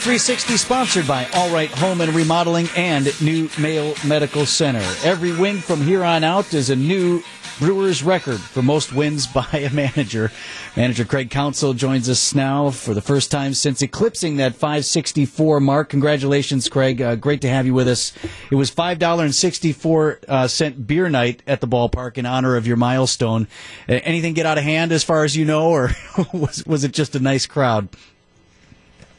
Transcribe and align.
360 0.00 0.56
sponsored 0.56 1.06
by 1.06 1.26
All 1.34 1.52
Right 1.52 1.70
Home 1.70 2.00
and 2.00 2.14
Remodeling 2.14 2.68
and 2.76 3.08
New 3.20 3.50
Mayo 3.58 3.94
Medical 4.06 4.46
Center. 4.46 4.84
Every 5.04 5.36
win 5.36 5.58
from 5.58 5.82
here 5.82 6.02
on 6.02 6.24
out 6.24 6.54
is 6.54 6.70
a 6.70 6.76
new 6.76 7.22
Brewers 7.58 8.02
record 8.02 8.40
for 8.40 8.62
most 8.62 8.92
wins 8.92 9.26
by 9.32 9.46
a 9.52 9.70
manager. 9.70 10.32
Manager 10.76 11.04
Craig 11.04 11.30
Counsell 11.30 11.74
joins 11.74 12.08
us 12.08 12.34
now 12.34 12.70
for 12.70 12.94
the 12.94 13.00
first 13.00 13.30
time 13.30 13.54
since 13.54 13.82
eclipsing 13.82 14.36
that 14.36 14.54
564 14.54 15.60
mark. 15.60 15.90
Congratulations, 15.90 16.68
Craig. 16.68 17.02
Uh, 17.02 17.14
great 17.14 17.40
to 17.42 17.48
have 17.48 17.66
you 17.66 17.74
with 17.74 17.88
us. 17.88 18.12
It 18.50 18.54
was 18.54 18.70
$5.64 18.70 20.24
uh, 20.28 20.48
cent 20.48 20.86
beer 20.86 21.08
night 21.08 21.42
at 21.46 21.60
the 21.60 21.68
ballpark 21.68 22.18
in 22.18 22.26
honor 22.26 22.56
of 22.56 22.66
your 22.66 22.76
milestone. 22.76 23.46
Uh, 23.88 24.00
anything 24.04 24.32
get 24.32 24.46
out 24.46 24.58
of 24.58 24.64
hand 24.64 24.90
as 24.90 25.04
far 25.04 25.24
as 25.24 25.36
you 25.36 25.44
know, 25.44 25.68
or 25.68 25.90
was, 26.32 26.64
was 26.66 26.84
it 26.84 26.92
just 26.92 27.14
a 27.14 27.20
nice 27.20 27.46
crowd? 27.46 27.88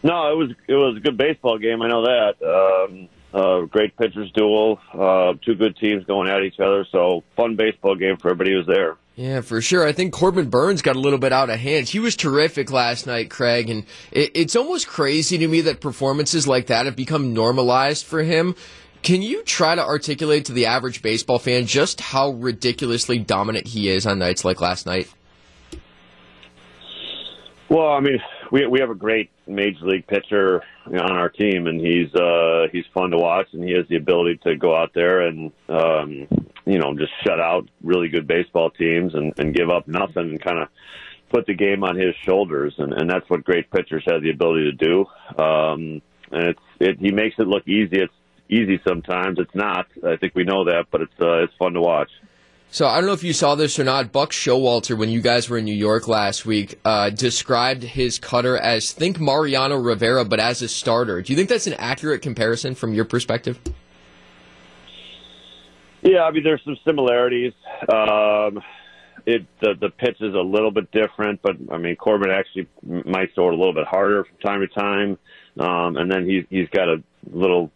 No, 0.03 0.31
it 0.31 0.37
was 0.37 0.51
it 0.67 0.73
was 0.73 0.97
a 0.97 0.99
good 0.99 1.17
baseball 1.17 1.57
game. 1.57 1.81
I 1.81 1.87
know 1.87 2.03
that. 2.03 2.35
Um, 2.43 3.09
uh, 3.33 3.61
great 3.61 3.97
pitchers 3.97 4.31
duel, 4.33 4.79
uh, 4.93 5.33
two 5.43 5.55
good 5.55 5.75
teams 5.77 6.05
going 6.05 6.29
at 6.29 6.43
each 6.43 6.59
other. 6.59 6.85
So 6.91 7.23
fun 7.35 7.55
baseball 7.55 7.95
game 7.95 8.17
for 8.17 8.29
everybody 8.29 8.51
who's 8.53 8.67
there. 8.67 8.97
Yeah, 9.15 9.41
for 9.41 9.61
sure. 9.61 9.85
I 9.85 9.91
think 9.91 10.11
Corbin 10.11 10.49
Burnes 10.49 10.81
got 10.81 10.95
a 10.95 10.99
little 10.99 11.19
bit 11.19 11.31
out 11.31 11.49
of 11.49 11.59
hand. 11.59 11.87
He 11.87 11.99
was 11.99 12.15
terrific 12.15 12.71
last 12.71 13.05
night, 13.05 13.29
Craig, 13.29 13.69
and 13.69 13.85
it, 14.11 14.31
it's 14.33 14.55
almost 14.55 14.87
crazy 14.87 15.37
to 15.37 15.47
me 15.47 15.61
that 15.61 15.81
performances 15.81 16.47
like 16.47 16.67
that 16.67 16.85
have 16.85 16.95
become 16.95 17.33
normalized 17.33 18.05
for 18.05 18.23
him. 18.23 18.55
Can 19.03 19.21
you 19.21 19.43
try 19.43 19.75
to 19.75 19.83
articulate 19.83 20.45
to 20.45 20.53
the 20.53 20.65
average 20.65 21.01
baseball 21.01 21.37
fan 21.37 21.65
just 21.65 22.01
how 22.01 22.31
ridiculously 22.31 23.19
dominant 23.19 23.67
he 23.67 23.89
is 23.89 24.07
on 24.07 24.17
nights 24.17 24.45
like 24.45 24.61
last 24.61 24.85
night? 24.85 25.13
Well, 27.69 27.89
I 27.89 27.99
mean, 27.99 28.19
we 28.53 28.67
we 28.67 28.79
have 28.79 28.91
a 28.91 28.95
great 28.95 29.31
major 29.47 29.83
league 29.83 30.05
pitcher 30.05 30.61
on 30.85 31.11
our 31.11 31.29
team, 31.29 31.65
and 31.65 31.81
he's 31.81 32.13
uh, 32.13 32.67
he's 32.71 32.85
fun 32.93 33.09
to 33.09 33.17
watch, 33.17 33.47
and 33.51 33.63
he 33.63 33.73
has 33.73 33.87
the 33.89 33.95
ability 33.95 34.39
to 34.43 34.55
go 34.55 34.75
out 34.75 34.91
there 34.93 35.21
and 35.21 35.51
um, 35.67 36.27
you 36.65 36.77
know 36.77 36.93
just 36.95 37.11
shut 37.23 37.39
out 37.39 37.67
really 37.81 38.09
good 38.09 38.27
baseball 38.27 38.69
teams 38.69 39.15
and, 39.15 39.33
and 39.39 39.55
give 39.55 39.71
up 39.71 39.87
nothing 39.87 40.29
and 40.29 40.43
kind 40.43 40.59
of 40.59 40.67
put 41.31 41.47
the 41.47 41.55
game 41.55 41.83
on 41.83 41.95
his 41.95 42.13
shoulders, 42.23 42.75
and, 42.77 42.93
and 42.93 43.09
that's 43.09 43.27
what 43.27 43.43
great 43.43 43.71
pitchers 43.71 44.03
have 44.05 44.21
the 44.21 44.29
ability 44.29 44.65
to 44.65 44.73
do. 44.73 45.05
Um, 45.43 46.01
and 46.31 46.49
it's 46.49 46.59
it, 46.79 46.99
he 46.99 47.11
makes 47.11 47.35
it 47.39 47.47
look 47.47 47.67
easy. 47.67 48.01
It's 48.01 48.13
easy 48.49 48.79
sometimes. 48.87 49.39
It's 49.39 49.55
not. 49.55 49.87
I 50.07 50.15
think 50.17 50.35
we 50.35 50.43
know 50.43 50.65
that, 50.65 50.85
but 50.91 51.01
it's 51.01 51.19
uh, 51.19 51.41
it's 51.41 51.53
fun 51.57 51.73
to 51.73 51.81
watch. 51.81 52.11
So 52.73 52.87
I 52.87 52.95
don't 52.95 53.05
know 53.05 53.13
if 53.13 53.23
you 53.23 53.33
saw 53.33 53.53
this 53.53 53.77
or 53.77 53.83
not. 53.83 54.11
Buck 54.11 54.31
Showalter, 54.31 54.97
when 54.97 55.09
you 55.09 55.21
guys 55.21 55.47
were 55.47 55.59
in 55.59 55.65
New 55.65 55.75
York 55.75 56.07
last 56.07 56.43
week, 56.43 56.79
uh, 56.83 57.11
described 57.11 57.83
his 57.83 58.17
cutter 58.17 58.57
as 58.57 58.91
think 58.91 59.19
Mariano 59.19 59.77
Rivera, 59.77 60.25
but 60.25 60.39
as 60.39 60.63
a 60.63 60.67
starter. 60.67 61.21
Do 61.21 61.31
you 61.31 61.37
think 61.37 61.49
that's 61.49 61.67
an 61.67 61.75
accurate 61.75 62.23
comparison 62.23 62.73
from 62.73 62.95
your 62.95 63.05
perspective? 63.05 63.59
Yeah, 66.01 66.23
I 66.23 66.31
mean, 66.31 66.43
there's 66.43 66.63
some 66.65 66.75
similarities. 66.83 67.53
Um, 67.87 68.63
it 69.27 69.45
the 69.61 69.75
the 69.79 69.91
pitch 69.91 70.17
is 70.19 70.33
a 70.33 70.41
little 70.41 70.71
bit 70.71 70.89
different, 70.91 71.43
but 71.43 71.55
I 71.71 71.77
mean, 71.77 71.95
Corbin 71.95 72.31
actually 72.31 72.67
might 73.05 73.35
throw 73.35 73.49
it 73.49 73.53
a 73.53 73.55
little 73.55 73.75
bit 73.75 73.85
harder 73.85 74.23
from 74.23 74.37
time 74.37 74.61
to 74.61 74.67
time, 74.67 75.19
um, 75.59 75.97
and 75.97 76.11
then 76.11 76.27
he's 76.27 76.45
he's 76.49 76.69
got 76.69 76.89
a 76.89 77.03
little 77.31 77.69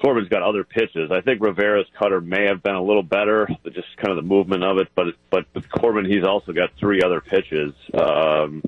Corbin's 0.00 0.28
got 0.28 0.42
other 0.42 0.64
pitches. 0.64 1.10
I 1.10 1.20
think 1.20 1.42
Rivera's 1.42 1.86
cutter 1.98 2.20
may 2.20 2.46
have 2.46 2.62
been 2.62 2.74
a 2.74 2.82
little 2.82 3.02
better, 3.02 3.48
just 3.72 3.96
kind 3.96 4.10
of 4.10 4.16
the 4.16 4.22
movement 4.22 4.64
of 4.64 4.78
it. 4.78 4.88
But 4.94 5.14
but 5.30 5.46
with 5.54 5.68
Corbin, 5.70 6.06
he's 6.06 6.24
also 6.24 6.52
got 6.52 6.70
three 6.78 7.02
other 7.02 7.20
pitches. 7.20 7.74
Um, 7.92 8.62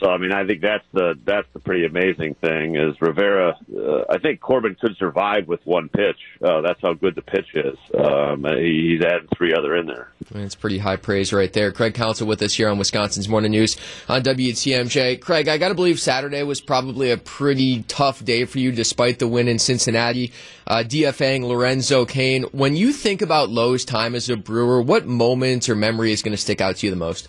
so 0.00 0.10
I 0.10 0.16
mean, 0.16 0.32
I 0.32 0.46
think 0.46 0.62
that's 0.62 0.84
the 0.92 1.18
that's 1.24 1.46
the 1.52 1.60
pretty 1.60 1.84
amazing 1.84 2.34
thing 2.34 2.76
is 2.76 3.00
Rivera. 3.00 3.56
Uh, 3.74 4.04
I 4.08 4.18
think 4.18 4.40
Corbin 4.40 4.76
could 4.80 4.96
survive 4.96 5.46
with 5.46 5.64
one 5.64 5.88
pitch. 5.88 6.18
Uh, 6.42 6.62
that's 6.62 6.80
how 6.80 6.94
good 6.94 7.14
the 7.14 7.22
pitch 7.22 7.54
is. 7.54 7.78
Um, 7.96 8.44
he, 8.44 8.96
he's 8.96 9.02
added 9.04 9.28
three 9.36 9.54
other 9.54 9.76
in 9.76 9.86
there. 9.86 10.10
It's 10.32 10.54
pretty 10.54 10.78
high 10.78 10.96
praise 10.96 11.32
right 11.32 11.52
there. 11.52 11.72
Craig 11.72 11.94
Counsell 11.94 12.26
with 12.26 12.40
us 12.40 12.54
here 12.54 12.68
on 12.68 12.78
Wisconsin's 12.78 13.28
Morning 13.28 13.50
News 13.50 13.76
on 14.08 14.22
WTMJ. 14.22 15.20
Craig, 15.20 15.48
I 15.48 15.58
got 15.58 15.70
to 15.70 15.74
believe 15.74 15.98
Saturday 15.98 16.44
was 16.44 16.60
probably 16.60 17.10
a 17.10 17.16
pretty 17.16 17.82
tough 17.88 18.24
day 18.24 18.44
for 18.44 18.60
you, 18.60 18.70
despite 18.70 19.18
the 19.18 19.26
win 19.26 19.48
in 19.48 19.58
Cincinnati, 19.58 20.32
uh, 20.68 20.84
DFAing 20.86 21.42
Lorenzo 21.42 22.04
Cain. 22.04 22.44
When 22.52 22.76
you 22.76 22.92
think 22.92 23.22
about 23.22 23.50
Lowe's 23.50 23.84
time 23.84 24.14
as 24.14 24.30
a 24.30 24.36
Brewer, 24.36 24.80
what 24.80 25.04
moment 25.04 25.68
or 25.68 25.74
memory 25.74 26.12
is 26.12 26.22
going 26.22 26.32
to 26.32 26.40
stick 26.40 26.60
out 26.60 26.76
to 26.76 26.86
you 26.86 26.90
the 26.90 26.96
most? 26.96 27.28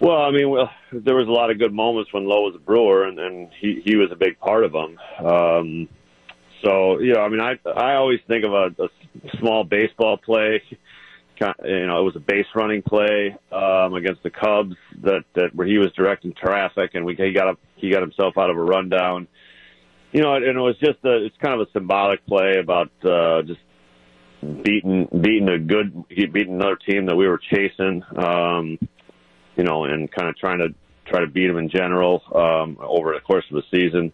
Well, 0.00 0.20
I 0.20 0.30
mean, 0.30 0.50
well, 0.50 0.70
there 0.92 1.14
was 1.14 1.28
a 1.28 1.32
lot 1.32 1.50
of 1.50 1.58
good 1.58 1.72
moments 1.72 2.12
when 2.12 2.26
Lowe 2.26 2.42
was 2.42 2.54
a 2.54 2.58
Brewer, 2.58 3.04
and, 3.04 3.18
and 3.18 3.48
he 3.58 3.80
he 3.82 3.96
was 3.96 4.12
a 4.12 4.16
big 4.16 4.38
part 4.38 4.64
of 4.64 4.72
them. 4.72 4.98
Um, 5.18 5.88
so, 6.66 6.98
you 6.98 7.14
know, 7.14 7.20
I 7.20 7.28
mean, 7.28 7.40
I 7.40 7.54
I 7.68 7.94
always 7.94 8.18
think 8.26 8.44
of 8.44 8.52
a, 8.52 8.66
a 8.82 9.38
small 9.38 9.62
baseball 9.62 10.16
play. 10.16 10.62
You 11.40 11.86
know, 11.86 12.00
it 12.00 12.04
was 12.04 12.16
a 12.16 12.20
base 12.20 12.46
running 12.54 12.82
play 12.82 13.36
um, 13.52 13.94
against 13.94 14.22
the 14.22 14.30
Cubs 14.30 14.74
that 15.02 15.24
that 15.34 15.54
where 15.54 15.66
he 15.66 15.78
was 15.78 15.92
directing 15.92 16.32
traffic, 16.32 16.92
and 16.94 17.04
we 17.04 17.14
he 17.14 17.32
got 17.32 17.46
up 17.48 17.58
he 17.76 17.90
got 17.90 18.00
himself 18.02 18.36
out 18.36 18.50
of 18.50 18.56
a 18.56 18.62
rundown. 18.62 19.28
You 20.12 20.22
know, 20.22 20.34
and 20.34 20.44
it 20.44 20.56
was 20.56 20.76
just 20.78 20.98
a 21.04 21.26
it's 21.26 21.36
kind 21.40 21.60
of 21.60 21.68
a 21.68 21.70
symbolic 21.72 22.26
play 22.26 22.56
about 22.58 22.90
uh, 23.04 23.42
just 23.42 23.60
beating 24.40 25.08
beating 25.20 25.48
a 25.48 25.58
good 25.58 26.08
beating 26.08 26.54
another 26.54 26.76
team 26.76 27.06
that 27.06 27.16
we 27.16 27.28
were 27.28 27.38
chasing. 27.38 28.02
Um, 28.16 28.78
you 29.56 29.64
know, 29.64 29.84
and 29.84 30.10
kind 30.10 30.28
of 30.28 30.36
trying 30.36 30.58
to 30.58 30.74
try 31.06 31.20
to 31.20 31.28
beat 31.28 31.48
him 31.48 31.58
in 31.58 31.68
general 31.68 32.22
um, 32.34 32.78
over 32.80 33.14
the 33.14 33.20
course 33.20 33.44
of 33.52 33.62
the 33.62 33.62
season. 33.70 34.12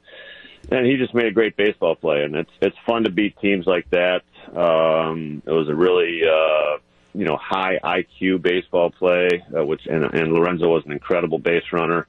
And 0.70 0.86
he 0.86 0.96
just 0.96 1.14
made 1.14 1.26
a 1.26 1.32
great 1.32 1.56
baseball 1.56 1.96
play, 1.96 2.22
and 2.22 2.34
it's 2.34 2.50
it's 2.60 2.76
fun 2.86 3.04
to 3.04 3.10
beat 3.10 3.38
teams 3.40 3.66
like 3.66 3.88
that. 3.90 4.22
Um, 4.56 5.42
it 5.44 5.50
was 5.50 5.68
a 5.68 5.74
really 5.74 6.22
uh, 6.24 6.78
you 7.14 7.24
know 7.24 7.36
high 7.36 7.78
IQ 7.82 8.42
baseball 8.42 8.90
play, 8.90 9.44
uh, 9.56 9.64
which 9.64 9.86
and, 9.86 10.04
and 10.04 10.32
Lorenzo 10.32 10.68
was 10.68 10.84
an 10.86 10.92
incredible 10.92 11.38
base 11.38 11.64
runner. 11.72 12.06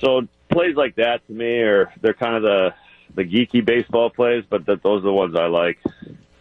So 0.00 0.28
plays 0.50 0.76
like 0.76 0.96
that 0.96 1.26
to 1.26 1.32
me 1.32 1.58
are 1.60 1.92
they're 2.00 2.14
kind 2.14 2.36
of 2.36 2.42
the 2.42 2.74
the 3.14 3.24
geeky 3.24 3.64
baseball 3.64 4.10
plays, 4.10 4.44
but 4.48 4.66
that, 4.66 4.82
those 4.82 5.00
are 5.00 5.06
the 5.06 5.12
ones 5.12 5.34
I 5.34 5.46
like. 5.46 5.78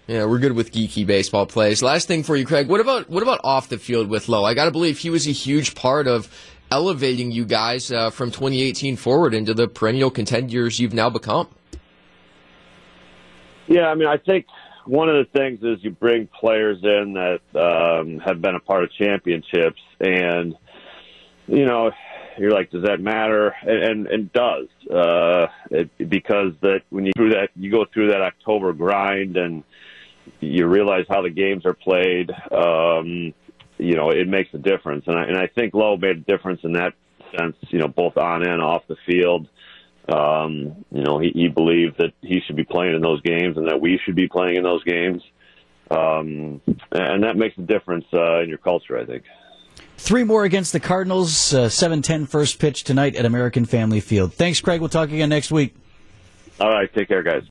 Yeah, 0.08 0.26
we're 0.26 0.40
good 0.40 0.54
with 0.54 0.72
geeky 0.72 1.06
baseball 1.06 1.46
plays. 1.46 1.84
Last 1.84 2.08
thing 2.08 2.24
for 2.24 2.36
you, 2.36 2.46
Craig. 2.46 2.68
What 2.68 2.82
about 2.82 3.10
what 3.10 3.24
about 3.24 3.42
off 3.44 3.70
the 3.70 3.78
field 3.78 4.10
with 4.10 4.28
Lowe? 4.28 4.44
I 4.44 4.54
got 4.54 4.66
to 4.66 4.72
believe 4.72 4.98
he 4.98 5.10
was 5.10 5.28
a 5.28 5.32
huge 5.32 5.76
part 5.76 6.08
of 6.08 6.28
elevating 6.72 7.31
you 7.31 7.46
guys 7.46 7.91
uh, 7.91 8.09
from 8.09 8.31
2018 8.31 8.96
forward 8.96 9.34
into 9.34 9.53
the 9.53 9.68
perennial 9.68 10.12
contenders 10.12 10.80
you've 10.80 10.94
now 10.94 11.09
become. 11.09 11.47
Yeah, 13.68 13.88
I 13.88 13.96
mean, 13.96 14.07
I 14.07 14.18
think 14.18 14.46
one 14.85 15.09
of 15.09 15.16
the 15.16 15.40
things 15.40 15.59
is 15.62 15.84
you 15.84 15.91
bring 15.91 16.28
players 16.28 16.79
in 16.81 17.13
that 17.13 17.41
um, 17.59 18.19
have 18.19 18.41
been 18.41 18.56
a 18.56 18.59
part 18.59 18.84
of 18.84 18.91
championships, 18.94 19.81
and 20.00 20.56
you 21.47 21.66
know, 21.66 21.91
you're 22.40 22.52
like, 22.52 22.72
does 22.72 22.84
that 22.84 23.00
matter? 23.00 23.53
And 23.62 23.84
and, 23.84 24.08
and 24.08 24.34
does 24.34 24.68
uh, 24.90 25.47
it, 25.69 26.09
because 26.09 26.53
that 26.62 26.81
when 26.90 27.06
you 27.06 27.12
through 27.16 27.31
that 27.31 27.50
you 27.56 27.69
go 27.69 27.85
through 27.94 28.08
that 28.08 28.22
October 28.22 28.74
grind 28.74 29.38
and 29.38 29.63
you 30.40 30.68
realize 30.68 31.06
how 31.08 31.22
the 31.22 31.29
games 31.29 31.66
are 31.66 31.74
played. 31.74 32.31
Um, 32.52 33.34
you 33.79 33.95
know, 33.95 34.09
it 34.09 34.28
makes 34.28 34.53
a 34.53 34.57
difference, 34.57 35.06
and 35.07 35.17
I 35.17 35.23
and 35.23 35.38
I 35.38 35.47
think 35.47 35.73
Lowe 35.73 35.97
made 35.97 36.17
a 36.17 36.19
difference 36.19 36.62
in 36.63 36.73
that 36.73 36.94
sense. 37.38 37.56
You 37.69 37.79
know, 37.79 37.88
both 37.88 38.17
on 38.17 38.44
and 38.47 38.62
off 38.62 38.84
the 38.88 38.97
field. 39.06 39.47
Um, 40.07 40.85
you 40.91 41.03
know, 41.03 41.19
he, 41.19 41.31
he 41.34 41.47
believed 41.47 41.97
that 41.97 42.13
he 42.22 42.41
should 42.45 42.56
be 42.56 42.63
playing 42.63 42.95
in 42.95 43.01
those 43.01 43.22
games, 43.22 43.57
and 43.57 43.67
that 43.67 43.79
we 43.79 44.00
should 44.03 44.16
be 44.16 44.28
playing 44.28 44.57
in 44.57 44.63
those 44.63 44.84
games. 44.84 45.22
Um, 45.91 46.61
and 46.91 47.23
that 47.23 47.35
makes 47.35 47.58
a 47.58 47.61
difference 47.61 48.05
uh, 48.14 48.41
in 48.41 48.49
your 48.49 48.58
culture, 48.59 48.97
I 48.97 49.05
think. 49.05 49.23
Three 49.97 50.23
more 50.23 50.43
against 50.43 50.72
the 50.72 50.79
Cardinals. 50.79 51.53
Uh, 51.53 51.66
7-10 51.66 52.28
first 52.28 52.59
pitch 52.59 52.84
tonight 52.84 53.16
at 53.16 53.25
American 53.25 53.66
Family 53.66 53.99
Field. 53.99 54.34
Thanks, 54.34 54.61
Craig. 54.61 54.79
We'll 54.79 54.90
talk 54.90 55.09
again 55.09 55.29
next 55.29 55.52
week. 55.52 55.75
All 56.59 56.70
right. 56.70 56.91
Take 56.93 57.08
care, 57.08 57.23
guys. 57.23 57.43